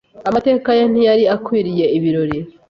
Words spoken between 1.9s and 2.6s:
ibirori.